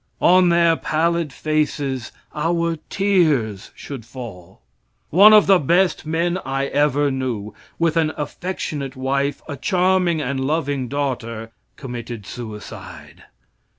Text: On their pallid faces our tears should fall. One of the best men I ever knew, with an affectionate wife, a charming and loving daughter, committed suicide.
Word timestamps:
On 0.19 0.49
their 0.49 0.75
pallid 0.77 1.31
faces 1.31 2.11
our 2.33 2.77
tears 2.89 3.69
should 3.75 4.03
fall. 4.03 4.61
One 5.11 5.31
of 5.31 5.45
the 5.45 5.59
best 5.59 6.07
men 6.07 6.39
I 6.43 6.65
ever 6.69 7.11
knew, 7.11 7.53
with 7.77 7.97
an 7.97 8.11
affectionate 8.17 8.95
wife, 8.95 9.43
a 9.47 9.55
charming 9.57 10.19
and 10.19 10.39
loving 10.43 10.87
daughter, 10.87 11.51
committed 11.77 12.25
suicide. 12.25 13.25